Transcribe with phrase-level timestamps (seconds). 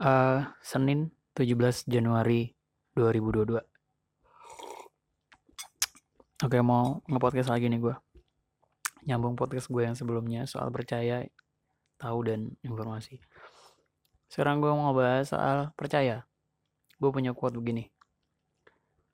[0.00, 2.52] uh, Senin 17 Januari
[2.96, 3.60] 2022
[6.44, 7.96] Oke mau nge-podcast lagi nih gue
[9.06, 11.22] Nyambung podcast gue yang sebelumnya soal percaya,
[11.94, 13.22] tahu dan informasi.
[14.26, 16.26] Sekarang gue mau ngebahas soal percaya.
[16.98, 17.86] Gue punya quote begini.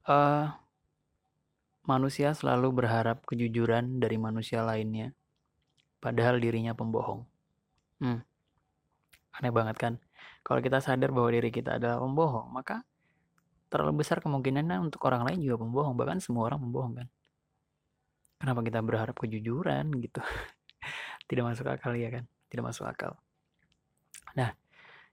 [0.09, 0.49] Uh,
[1.85, 5.12] Manusia selalu berharap kejujuran dari manusia lainnya
[6.03, 7.23] Padahal dirinya pembohong.
[8.03, 8.27] Hmm,
[9.39, 9.95] aneh banget kan
[10.43, 12.83] kalau kita sadar bahwa diri kita adalah pembohong, maka
[13.70, 17.09] terlalu besar kemungkinannya untuk orang lain juga pembohong, bahkan semua orang pembohong kan.
[18.42, 20.19] Kenapa kita berharap kejujuran gitu?
[21.30, 22.27] Tidak masuk akal ya kan?
[22.51, 23.15] Tidak masuk akal.
[24.34, 24.51] Nah,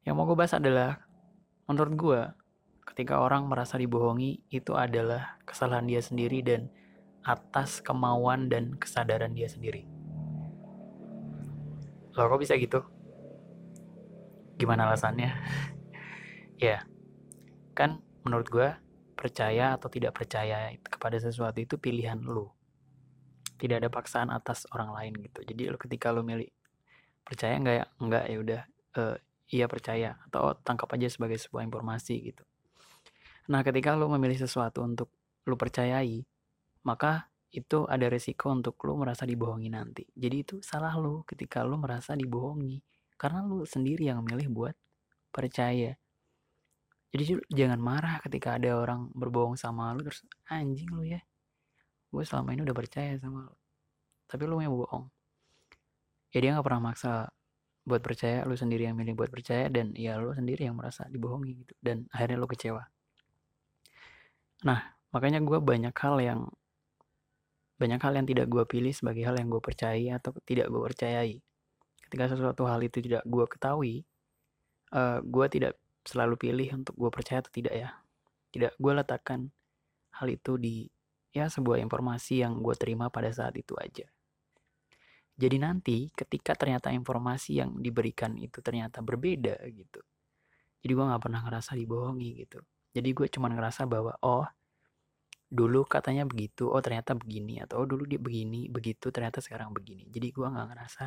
[0.02, 0.98] yang mau gue bahas adalah
[1.70, 2.22] menurut gue
[2.90, 6.74] ketika orang merasa dibohongi itu adalah kesalahan dia sendiri dan
[7.22, 9.86] atas kemauan dan kesadaran dia sendiri.
[12.18, 12.82] Loh kok bisa gitu?
[14.60, 15.32] Gimana alasannya?
[16.60, 16.84] ya,
[17.72, 18.70] kan menurut gue
[19.16, 22.52] percaya atau tidak percaya kepada sesuatu itu pilihan lu.
[23.56, 25.44] Tidak ada paksaan atas orang lain gitu.
[25.48, 26.52] Jadi lu ketika lu milih
[27.24, 27.86] percaya nggak ya?
[28.04, 28.62] Enggak ya udah
[29.00, 29.16] uh,
[29.48, 32.44] iya percaya atau tangkap aja sebagai sebuah informasi gitu.
[33.50, 35.10] Nah, ketika lu memilih sesuatu untuk
[35.50, 36.22] lu percayai,
[36.86, 40.06] maka itu ada resiko untuk lu merasa dibohongi nanti.
[40.14, 42.78] Jadi itu salah lu ketika lu merasa dibohongi
[43.20, 44.76] karena lu sendiri yang milih buat
[45.36, 46.00] percaya.
[47.12, 51.20] Jadi jangan marah ketika ada orang berbohong sama lu terus anjing lu ya
[52.10, 53.56] gue selama ini udah percaya sama lu.
[54.26, 55.06] Tapi lu yang bohong.
[56.34, 57.30] Ya dia nggak pernah maksa
[57.84, 61.66] buat percaya lu sendiri yang milih buat percaya dan ya lu sendiri yang merasa dibohongi
[61.66, 62.86] gitu dan akhirnya lu kecewa.
[64.64, 66.42] Nah makanya gue banyak hal yang
[67.82, 71.42] banyak hal yang tidak gue pilih sebagai hal yang gue percaya atau tidak gue percayai
[72.10, 73.96] ketika sesuatu hal itu tidak gue ketahui
[74.98, 77.90] uh, gue tidak selalu pilih untuk gue percaya atau tidak ya.
[78.50, 79.46] Tidak gue letakkan
[80.18, 80.90] hal itu di
[81.30, 84.10] ya sebuah informasi yang gue terima pada saat itu aja.
[85.40, 90.02] Jadi nanti ketika ternyata informasi yang diberikan itu ternyata berbeda gitu
[90.80, 92.60] jadi gue nggak pernah ngerasa dibohongi gitu.
[92.96, 94.48] Jadi gue cuma ngerasa bahwa oh
[95.50, 100.08] dulu katanya begitu oh ternyata begini atau oh dulu dia begini begitu ternyata sekarang begini.
[100.08, 101.06] Jadi gue nggak ngerasa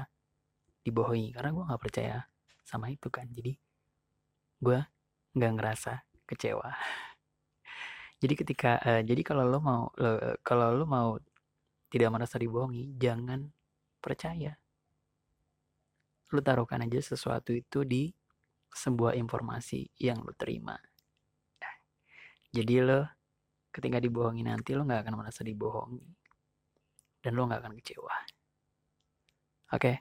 [0.83, 2.17] dibohongi karena gue nggak percaya
[2.67, 3.27] sama itu kan.
[3.31, 3.55] Jadi
[4.63, 4.79] gue
[5.35, 5.93] nggak ngerasa
[6.27, 6.71] kecewa.
[8.23, 11.19] Jadi ketika uh, jadi kalau lo mau lo, kalau lo mau
[11.91, 13.51] tidak merasa dibohongi jangan
[13.99, 14.55] percaya.
[16.31, 18.15] Lo taruhkan aja sesuatu itu di
[18.71, 20.79] sebuah informasi yang lo terima.
[22.53, 23.11] Jadi lo
[23.75, 26.07] ketika dibohongi nanti lo nggak akan merasa dibohongi.
[27.19, 28.15] Dan lo nggak akan kecewa.
[29.75, 29.83] Oke?
[29.83, 29.97] okay?